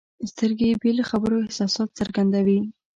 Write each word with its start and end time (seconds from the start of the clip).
سترګې 0.31 0.69
بې 0.81 0.91
له 0.97 1.03
خبرو 1.09 1.43
احساسات 1.45 1.89
څرګندوي. 1.99 2.59